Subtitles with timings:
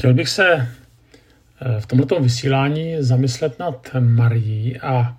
[0.00, 5.16] Chtěl bych se eh, v tomto vysílání zamyslet nad Marií a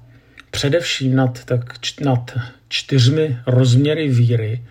[0.52, 1.73] především nad, tak,
[2.04, 2.38] nad
[2.68, 4.63] čtyřmi rozměry víry,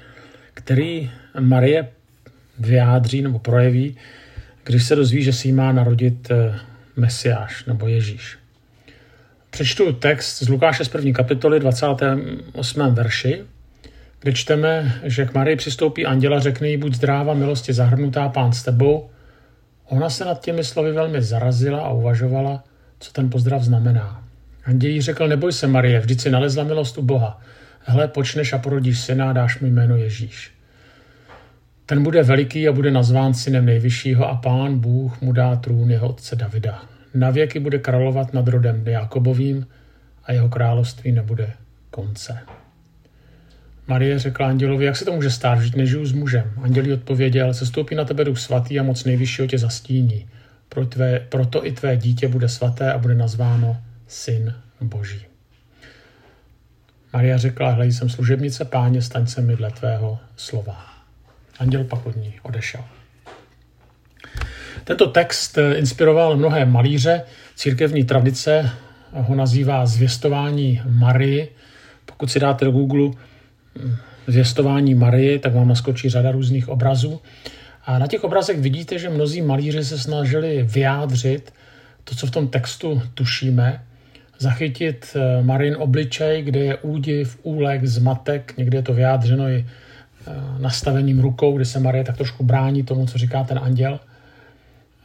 [0.55, 1.11] který
[1.41, 1.89] Marie
[2.59, 3.97] vyjádří nebo projeví,
[4.65, 6.55] když se dozví, že si jí má narodit eh,
[6.97, 8.39] Mesiáš nebo Ježíš.
[9.51, 12.95] Přečtu text z Lukáše z první kapitoly 28.
[12.95, 13.45] verši,
[14.21, 18.63] kde čteme, že k Marii přistoupí anděla, řekne jí, buď zdráva, milosti zahrnutá, pán s
[18.63, 19.11] tebou.
[19.91, 22.65] Ona se nad těmi slovy velmi zarazila a uvažovala,
[23.01, 24.25] co ten pozdrav znamená.
[24.65, 27.41] Anděl jí řekl, neboj se Marie, vždyť si nalezla milost u Boha.
[27.81, 30.53] Hle, počneš a porodíš syna a dáš mu jméno Ježíš.
[31.87, 36.09] Ten bude veliký a bude nazván synem nejvyššího a pán Bůh mu dá trůn jeho
[36.09, 36.83] otce Davida.
[37.15, 39.67] Na věky bude královat nad rodem Jakobovým
[40.25, 41.53] a jeho království nebude
[41.91, 42.39] konce.
[43.91, 46.53] Marie řekla andělovi, jak se to může stát, že nežiju s mužem.
[46.63, 50.29] Anděl odpověděl, se stoupí na tebe duch svatý a moc nejvyššího tě zastíní.
[50.69, 55.27] Pro tvé, proto i tvé dítě bude svaté a bude nazváno Syn Boží.
[57.13, 60.87] Maria řekla, hlej, jsem služebnice páně, staň se mi dle tvého slova.
[61.59, 62.85] Anděl pak od ní odešel.
[64.85, 67.23] Tento text inspiroval mnohé malíře.
[67.57, 68.71] Církevní tradice
[69.13, 71.55] ho nazývá zvěstování Marii.
[72.07, 73.11] Pokud si dáte do Google
[74.27, 77.21] zvěstování Marie, tak vám naskočí řada různých obrazů.
[77.85, 81.53] A na těch obrazech vidíte, že mnozí malíři se snažili vyjádřit
[82.05, 83.83] to, co v tom textu tušíme,
[84.39, 90.33] zachytit eh, Marin obličej, kde je údiv, úlek, zmatek, někde je to vyjádřeno i eh,
[90.59, 94.01] nastavením rukou, kdy se Marie tak trošku brání tomu, co říká ten anděl.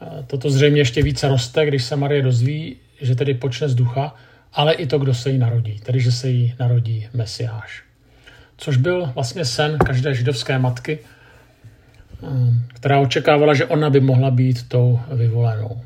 [0.01, 4.15] Eh, toto zřejmě ještě více roste, když se Marie dozví, že tedy počne z ducha,
[4.53, 7.84] ale i to, kdo se jí narodí, tedy že se jí narodí Mesiáš.
[8.57, 10.99] Což byl vlastně sen každé židovské matky,
[12.73, 15.81] která očekávala, že ona by mohla být tou vyvolenou.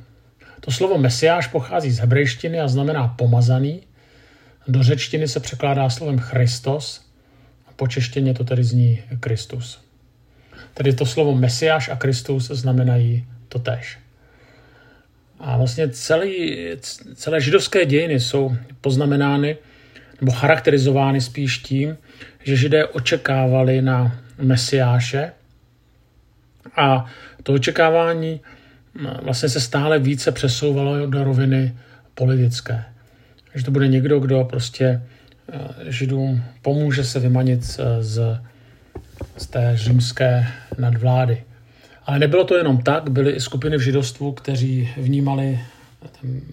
[0.59, 3.81] To slovo mesiáš pochází z hebrejštiny a znamená pomazaný.
[4.67, 7.05] Do řečtiny se překládá slovem Christos
[7.67, 9.79] a po češtině to tedy zní Kristus.
[10.73, 13.97] Tedy to slovo mesiáš a Kristus znamenají to tež.
[15.39, 16.57] A vlastně celý,
[17.15, 19.57] celé židovské dějiny jsou poznamenány
[20.21, 21.97] nebo charakterizovány spíš tím,
[22.43, 25.31] že židé očekávali na Mesiáše
[26.75, 27.05] a
[27.43, 28.41] to očekávání
[29.21, 31.75] vlastně se stále více přesouvalo do roviny
[32.15, 32.83] politické.
[33.55, 35.01] Že to bude někdo, kdo prostě
[35.51, 37.63] eh, Židům pomůže se vymanit
[37.99, 38.19] z,
[39.37, 40.47] z té římské
[40.77, 41.43] nadvlády.
[42.05, 45.59] Ale nebylo to jenom tak, byly i skupiny v židovstvu, kteří vnímali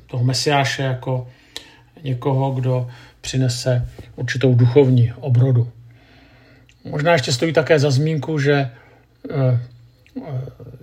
[0.06, 1.28] toho mesiáše jako
[2.06, 2.88] někoho, kdo
[3.20, 5.68] přinese určitou duchovní obrodu.
[6.84, 8.70] Možná ještě stojí také za zmínku, že
[9.30, 9.60] eh,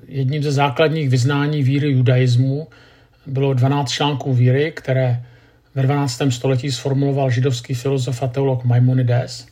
[0.07, 2.67] jedním ze základních vyznání víry judaismu
[3.25, 5.23] bylo 12 článků víry, které
[5.75, 6.22] ve 12.
[6.29, 9.47] století sformuloval židovský filozof a teolog Maimonides.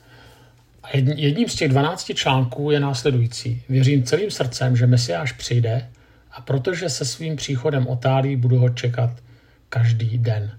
[0.83, 3.61] A jedním z těch 12 článků je následující.
[3.69, 5.87] Věřím celým srdcem, že Mesiáš přijde
[6.31, 9.09] a protože se svým příchodem otálí, budu ho čekat
[9.69, 10.51] každý den.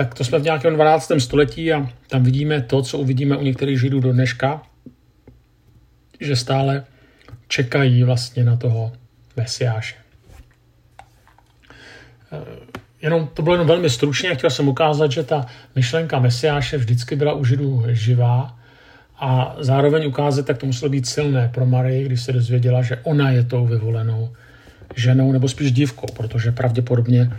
[0.00, 1.12] Tak to jsme v nějakém 12.
[1.18, 4.62] století a tam vidíme to, co uvidíme u některých židů do dneška,
[6.20, 6.84] že stále
[7.48, 8.92] čekají vlastně na toho
[9.36, 9.94] Mesiáše.
[12.32, 12.38] Eh,
[13.02, 15.46] jenom, to bylo jenom velmi stručně, chtěl jsem ukázat, že ta
[15.76, 18.58] myšlenka Mesiáše vždycky byla u Židů živá
[19.18, 23.30] a zároveň ukázat, jak to muselo být silné pro Marii, když se dozvěděla, že ona
[23.30, 24.32] je tou vyvolenou
[24.96, 27.30] ženou, nebo spíš dívkou, protože pravděpodobně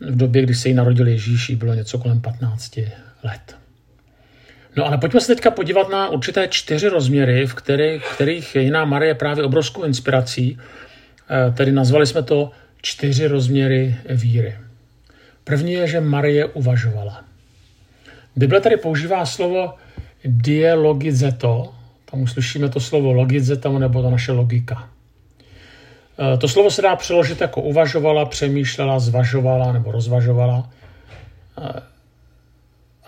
[0.00, 2.76] v době, kdy se jí narodil Ježíš, bylo něco kolem 15
[3.24, 3.56] let.
[4.76, 9.10] No ale pojďme se teďka podívat na určité čtyři rozměry, v kterých, kterých jiná Marie
[9.10, 10.58] je právě obrovskou inspirací.
[10.58, 12.50] Eh, tedy nazvali jsme to
[12.82, 14.56] čtyři rozměry víry.
[15.44, 17.24] První je, že Marie uvažovala.
[18.36, 19.74] Bible tady používá slovo
[20.24, 21.74] dialogizeto,
[22.10, 24.90] tam uslyšíme to slovo logizeto nebo to naše logika.
[26.18, 30.70] Eh, to slovo se dá přeložit jako uvažovala, přemýšlela, zvažovala nebo rozvažovala.
[31.58, 31.80] Eh,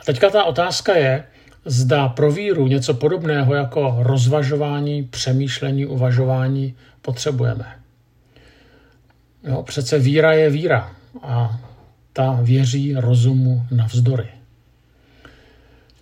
[0.00, 1.24] a teďka ta otázka je,
[1.64, 7.66] zda pro víru něco podobného jako rozvažování, přemýšlení, uvažování potřebujeme.
[9.44, 11.60] Jo, přece víra je víra a
[12.12, 14.28] ta věří rozumu navzdory.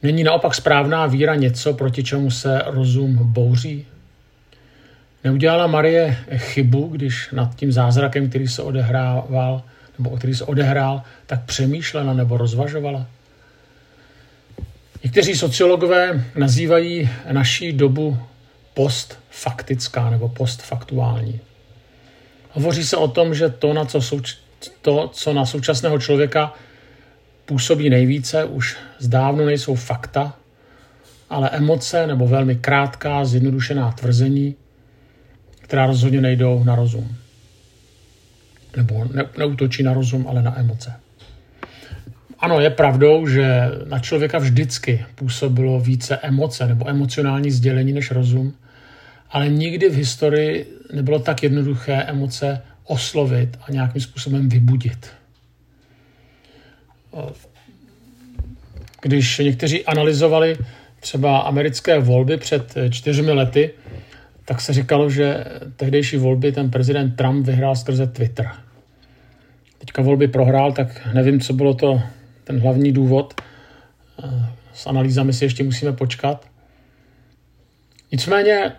[0.03, 3.87] Není naopak správná víra něco, proti čemu se rozum bouří?
[5.27, 9.63] Neudělala Marie chybu, když nad tím zázrakem, který se odehrával,
[9.99, 13.07] nebo který se odehrál, tak přemýšlela nebo rozvažovala?
[15.05, 18.19] Někteří sociologové nazývají naší dobu
[18.75, 21.41] postfaktická nebo postfaktuální.
[22.53, 24.39] Hovoří se o tom, že to, na co, souč-
[24.83, 26.55] to, co na současného člověka
[27.47, 30.35] působí nejvíce, už zdávno nejsou fakta,
[31.31, 34.57] ale emoce nebo velmi krátká, zjednodušená tvrzení,
[35.67, 37.17] která rozhodně nejdou na rozum.
[38.77, 40.93] Nebo ne, neutočí na rozum, ale na emoce.
[42.39, 48.55] Ano, je pravdou, že na člověka vždycky působilo více emoce nebo emocionální sdělení než rozum,
[49.31, 55.13] ale nikdy v historii nebylo tak jednoduché emoce oslovit a nějakým způsobem vybudit.
[59.03, 60.57] Když někteří analyzovali
[61.01, 63.71] třeba americké volby před čtyřmi lety,
[64.49, 65.45] tak se říkalo, že
[65.77, 68.51] tehdejší volby ten prezident Trump vyhrál skrze Twitter.
[69.79, 72.03] Teďka volby prohrál, tak nevím, co bylo to
[72.45, 73.41] ten hlavní důvod.
[74.73, 76.47] S analýzami si ještě musíme počkat.
[78.13, 78.73] Nicméně,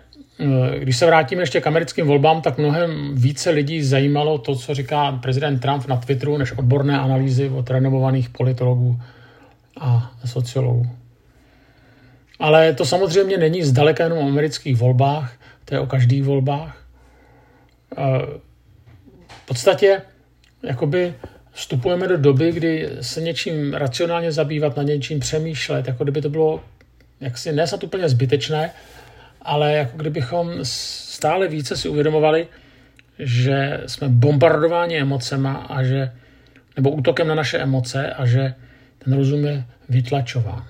[0.78, 5.12] když se vrátíme ještě k americkým volbám, tak mnohem více lidí zajímalo to, co říká
[5.12, 9.00] prezident Trump na Twitteru, než odborné analýzy od renomovaných politologů
[9.80, 10.86] a sociologů.
[12.38, 15.37] Ale to samozřejmě není zdaleka jenom o amerických volbách,
[15.68, 16.84] to je o každých volbách.
[19.28, 20.02] V podstatě
[20.62, 21.14] jakoby
[21.52, 26.64] vstupujeme do doby, kdy se něčím racionálně zabývat, na něčím přemýšlet, jako kdyby to bylo
[27.20, 28.70] jaksi ne snad úplně zbytečné,
[29.42, 32.48] ale jako kdybychom stále více si uvědomovali,
[33.18, 36.12] že jsme bombardováni emocema a že,
[36.76, 38.54] nebo útokem na naše emoce a že
[38.98, 40.66] ten rozum je vytlačován.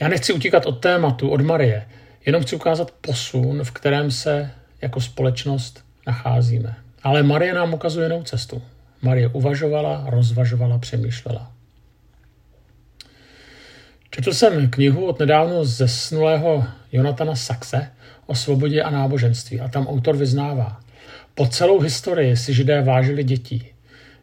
[0.00, 1.86] Já nechci utíkat od tématu, od Marie,
[2.26, 4.50] jenom chci ukázat posun, v kterém se
[4.82, 6.76] jako společnost nacházíme.
[7.02, 8.62] Ale Marie nám ukazuje jinou cestu.
[9.02, 11.52] Marie uvažovala, rozvažovala, přemýšlela.
[14.10, 17.90] Četl jsem knihu od nedávno zesnulého Jonatana Saxe
[18.26, 20.80] o svobodě a náboženství a tam autor vyznává.
[21.34, 23.66] Po celou historii si židé vážili dětí.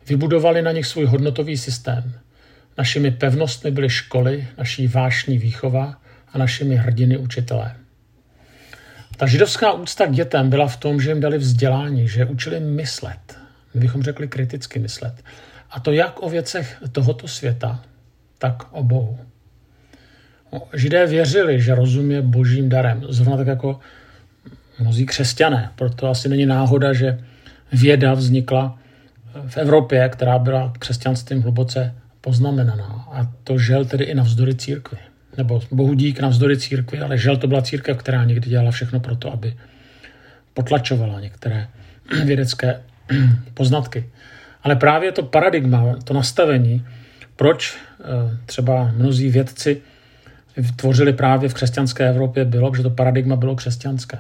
[0.08, 2.14] Vybudovali na nich svůj hodnotový systém.
[2.78, 6.02] Našimi pevnostmi byly školy, naší vášní výchova
[6.34, 7.76] a našimi hrdiny učitelé.
[9.18, 13.38] Ta židovská úcta k dětem byla v tom, že jim dali vzdělání, že učili myslet.
[13.74, 15.14] My bychom řekli kriticky myslet.
[15.72, 17.84] A to jak o věcech tohoto světa,
[18.38, 19.20] tak o Bohu.
[20.74, 23.06] Židé věřili, že rozum je božím darem.
[23.10, 23.80] Zrovna tak jako
[24.80, 25.72] mnozí křesťané.
[25.76, 27.20] Proto asi není náhoda, že
[27.74, 28.80] věda vznikla
[29.48, 33.08] v Evropě, která byla křesťanstvím hluboce poznamenaná.
[33.12, 34.98] A to žel tedy i navzdory církvi
[35.38, 39.16] nebo bohu dík navzdory církvi, ale žel to byla církev, která někdy dělala všechno pro
[39.16, 39.56] to, aby
[40.54, 41.68] potlačovala některé
[42.26, 42.82] vědecké
[43.54, 44.10] poznatky.
[44.64, 46.86] Ale právě to paradigma, to nastavení,
[47.36, 49.82] proč eh, třeba mnozí vědci
[50.76, 54.20] tvořili právě v křesťanské Evropě, bylo, že to paradigma bylo křesťanské.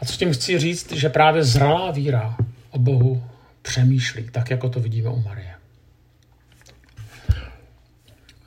[0.00, 2.36] A co tím chci říct, že právě zralá víra
[2.70, 3.24] o Bohu
[3.62, 5.53] přemýšlí, tak jako to vidíme u Marie.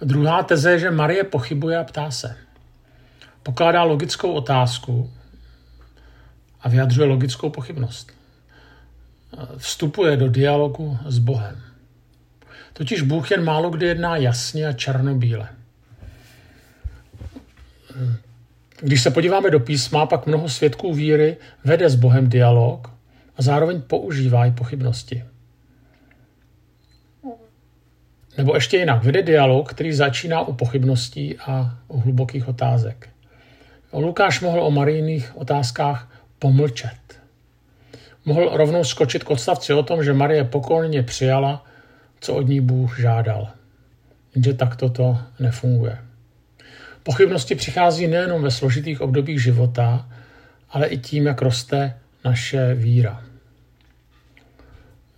[0.02, 2.38] Druhá teze je, že Marie pochybuje a ptá se.
[3.44, 5.12] Pokládá logickou otázku
[6.62, 8.12] a vyjadřuje logickou pochybnost.
[9.58, 11.62] Vstupuje do dialogu s Bohem.
[12.74, 15.50] Totiž Bůh jen málo kdy jedná jasně a černobíle.
[18.80, 22.92] Když se podíváme do písma, pak mnoho svědků víry vede s Bohem dialog
[23.38, 25.24] a zároveň používá i pochybnosti.
[28.38, 33.10] Nebo ještě jinak, vede dialog, který začíná u pochybností a u hlubokých otázek.
[33.94, 37.20] Lukáš mohl o marijných otázkách pomlčet.
[38.26, 41.66] Mohl rovnou skočit k odstavci o tom, že Marie pokorně přijala,
[42.20, 43.48] co od ní Bůh žádal.
[44.36, 45.98] Jenže takto to nefunguje.
[47.04, 50.10] Pochybnosti přichází nejenom ve složitých obdobích života,
[50.70, 53.24] ale i tím, jak roste naše víra.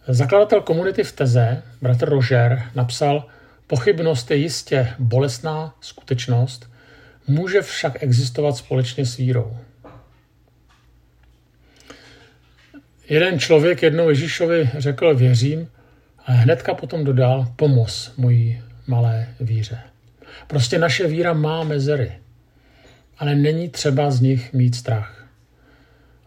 [0.08, 3.28] Zakladatel komunity v Teze, bratr Roger, napsal,
[3.68, 6.70] pochybnost je jistě bolestná skutečnost,
[7.28, 9.58] může však existovat společně s vírou.
[13.10, 15.70] Jeden člověk jednou Ježíšovi řekl věřím
[16.26, 19.80] a hnedka potom dodal pomoz mojí malé víře.
[20.48, 22.12] Prostě naše víra má mezery,
[23.18, 25.28] ale není třeba z nich mít strach.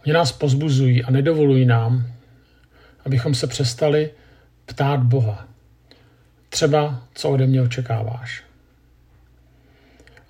[0.07, 2.07] Oni nás pozbuzují a nedovolují nám,
[3.05, 4.11] abychom se přestali
[4.67, 5.49] ptát Boha.
[6.49, 8.45] Třeba, co ode mě očekáváš.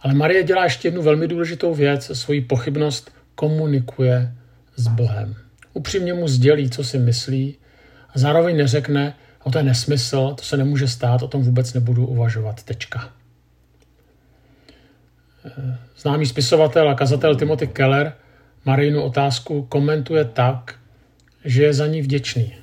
[0.00, 4.34] Ale Marie dělá ještě jednu velmi důležitou věc, svoji pochybnost komunikuje
[4.76, 5.34] s Bohem.
[5.72, 7.56] Upřímně mu sdělí, co si myslí
[8.14, 12.06] a zároveň neřekne, o to je nesmysl, to se nemůže stát, o tom vůbec nebudu
[12.06, 13.12] uvažovat, tečka.
[15.96, 18.12] Známý spisovatel a kazatel Timothy Keller
[18.64, 20.74] Marijinu otázku komentuje tak,
[21.44, 22.54] že je za ní vděčný.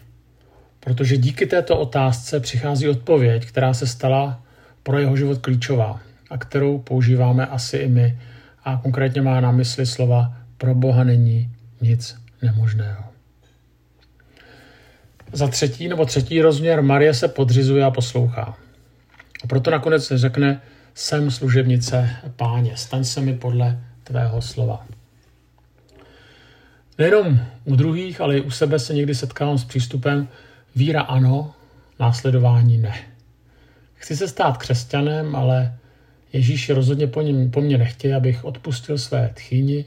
[0.80, 4.44] Protože díky této otázce přichází odpověď, která se stala
[4.84, 8.20] pro jeho život klíčová a kterou používáme asi i my.
[8.64, 13.04] A konkrétně má na mysli slova pro Boha není nic nemožného.
[15.32, 18.58] Za třetí nebo třetí rozměr Marie se podřizuje a poslouchá.
[19.44, 20.62] A proto nakonec řekne,
[20.94, 24.86] jsem služebnice páně, staň se mi podle tvého slova.
[26.98, 30.28] Nejenom u druhých, ale i u sebe se někdy setkávám s přístupem
[30.76, 31.54] víra ano,
[32.00, 32.96] následování ne.
[33.94, 35.80] Chci se stát křesťanem, ale
[36.34, 39.86] Ježíš rozhodně po, něm, po mně nechtěje, abych odpustil své tchýni,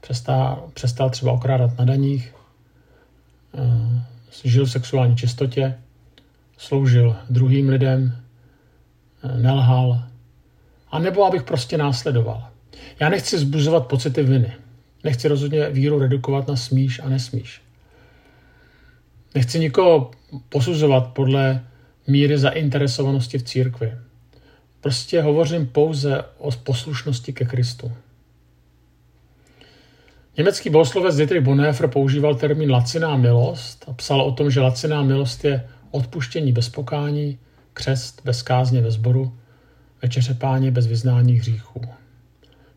[0.00, 2.34] přestal, přestal třeba okrádat na daních,
[3.54, 4.02] eh,
[4.44, 5.78] žil v sexuální čistotě,
[6.56, 8.16] sloužil druhým lidem,
[9.24, 10.02] eh, nelhal,
[10.90, 12.48] a nebo abych prostě následoval.
[13.00, 14.52] Já nechci zbuzovat pocity viny.
[15.04, 17.62] Nechci rozhodně víru redukovat na smíš a nesmíš.
[19.34, 20.10] Nechci nikoho
[20.48, 21.64] posuzovat podle
[22.06, 23.92] míry zainteresovanosti v církvi.
[24.80, 27.92] Prostě hovořím pouze o poslušnosti ke Kristu.
[30.36, 35.44] Německý bohoslovec Dietrich Bonhoeffer používal termín laciná milost a psal o tom, že laciná milost
[35.44, 37.38] je odpuštění bez pokání,
[37.72, 39.36] křest bez kázně ve sboru,
[40.02, 41.80] večeře páně bez vyznání hříchů.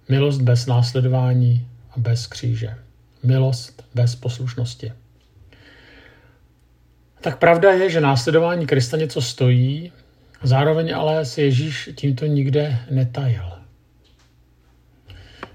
[0.10, 2.76] Milost bez následování a bez kříže.
[3.24, 4.92] Milost bez poslušnosti.
[7.22, 9.92] Tak pravda je, že následování Krista něco stojí,
[10.44, 13.44] zároveň ale se Ježíš tímto nikde netajil.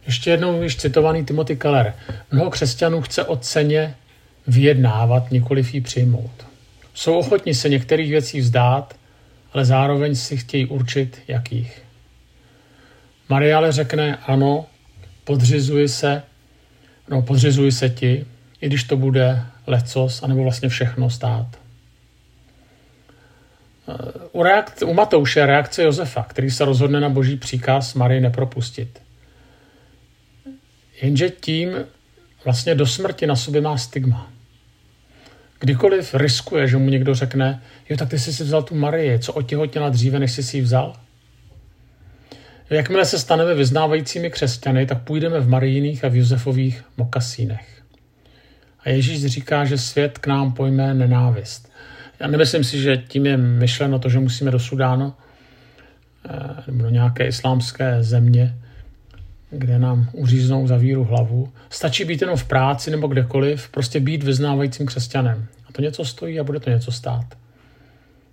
[0.07, 1.95] Ještě jednou již citovaný Timothy Keller.
[2.33, 3.95] Mnoho křesťanů chce o ceně
[4.47, 6.47] vyjednávat, nikoliv ji přijmout.
[6.95, 8.97] Jsou ochotni se některých věcí vzdát,
[9.53, 11.83] ale zároveň si chtějí určit, jakých.
[13.29, 14.67] Maria ale řekne, ano,
[15.25, 16.23] podřizuji se,
[17.09, 18.27] no podřizuji se ti,
[18.61, 21.47] i když to bude lecos, anebo vlastně všechno stát.
[24.33, 29.03] U, reakce, u Matouše je reakce Josefa, který se rozhodne na boží příkaz Marii nepropustit.
[31.03, 31.71] Jenže tím
[32.45, 34.31] vlastně do smrti na sobě má stigma.
[35.61, 39.33] Kdykoliv riskuje, že mu někdo řekne, jo, tak ty jsi si vzal tu Marii, co
[39.33, 40.97] otěhotněla dříve, než jsi si ji vzal?
[42.71, 47.74] Jakmile se staneme vyznávajícími křesťany, tak půjdeme v Marijných a v Josefových mokasínech.
[48.85, 51.73] A Ježíš říká, že svět k nám pojme nenávist.
[52.21, 55.15] Já nemyslím si, že tím je myšleno to, že musíme do Sudánu
[56.29, 58.55] eh, nebo do nějaké islámské země,
[59.51, 61.53] kde nám uříznou za víru hlavu.
[61.71, 65.47] Stačí být jenom v práci nebo kdekoliv, prostě být vyznávajícím křesťanem.
[65.69, 67.25] A to něco stojí a bude to něco stát.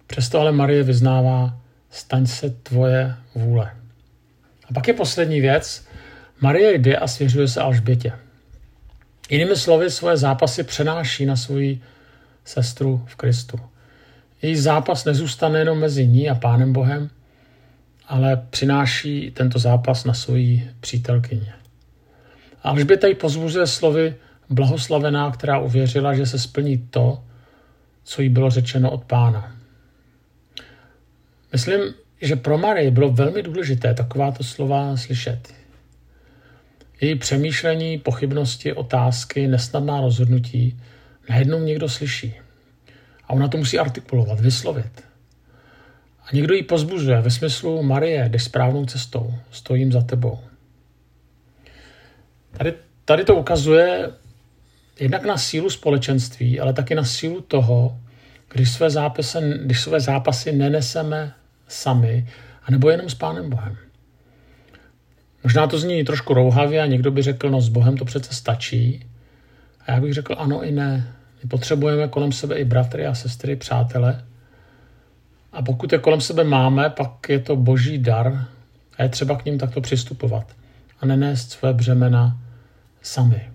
[0.08, 1.58] Přesto ale Marie vyznává,
[1.89, 3.72] staň se tvoje vůle.
[4.70, 5.86] A pak je poslední věc.
[6.41, 8.12] Marie jde a svěřuje se Alžbětě.
[9.32, 11.82] Jinými slovy, svoje zápasy přenáší na svoji
[12.46, 13.60] sestru v Kristu.
[14.42, 17.10] Její zápas nezůstane jenom mezi ní a Pánem Bohem,
[18.08, 21.54] ale přináší tento zápas na svoji přítelkyně.
[22.64, 24.16] A Alžběta ji pozvuzuje slovy
[24.50, 27.24] blahoslavená, která uvěřila, že se splní to,
[28.04, 29.56] co jí bylo řečeno od pána.
[31.52, 31.82] Myslím,
[32.22, 35.61] že pro Marii bylo velmi důležité takováto slova slyšet.
[37.01, 40.79] Její přemýšlení, pochybnosti, otázky, nesnadná rozhodnutí
[41.29, 42.36] najednou někdo slyší.
[43.24, 45.03] A ona to musí artikulovat, vyslovit.
[46.24, 50.39] A někdo ji pozbuzuje ve smyslu Marie, jdeš správnou cestou, stojím za tebou.
[52.51, 52.74] Tady,
[53.05, 54.12] tady to ukazuje
[55.00, 58.00] jednak na sílu společenství, ale taky na sílu toho,
[58.53, 61.34] když své zápasy, když své zápasy neneseme
[61.67, 62.27] sami,
[62.63, 63.77] anebo jenom s Pánem Bohem.
[65.43, 69.05] Možná to zní trošku rouhavě a někdo by řekl, no s Bohem to přece stačí.
[69.88, 71.13] A já bych řekl, ano i ne.
[71.43, 74.24] My potřebujeme kolem sebe i bratry a sestry, přátele.
[75.51, 78.48] A pokud je kolem sebe máme, pak je to boží dar
[78.98, 80.55] a je třeba k ním takto přistupovat
[81.01, 82.38] a nenést své břemena
[83.01, 83.50] sami.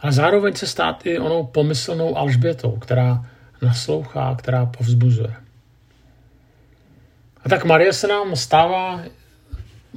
[0.00, 3.26] Ale zároveň se stát i onou pomyslnou Alžbětou, která
[3.62, 5.34] naslouchá, která povzbuzuje.
[7.44, 9.00] A tak Marie se nám stává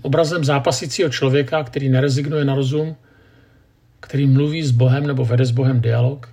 [0.01, 2.95] obrazem zápasícího člověka, který nerezignuje na rozum,
[3.99, 6.29] který mluví s Bohem nebo vede s Bohem dialog,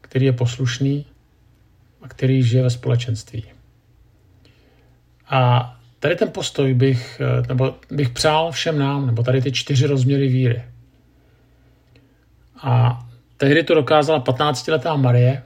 [0.00, 1.06] který je poslušný
[2.02, 3.44] a který žije ve společenství.
[5.28, 10.28] A tady ten postoj bych, nebo bych přál všem nám, nebo tady ty čtyři rozměry
[10.28, 10.62] víry.
[12.62, 13.04] A
[13.36, 15.42] tehdy to dokázala 15-letá Marie,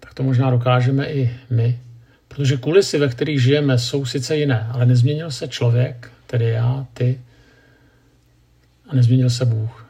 [0.00, 1.78] tak to možná dokážeme i my.
[2.28, 7.20] Protože kulisy, ve kterých žijeme, jsou sice jiné, ale nezměnil se člověk, tedy já, ty,
[8.88, 9.86] a nezměnil se Bůh.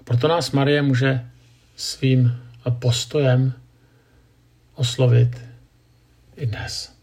[0.00, 1.26] A Proto nás Marie může
[1.76, 2.36] svým
[2.78, 3.52] postojem
[4.74, 5.40] oslovit
[6.36, 6.93] i dnes.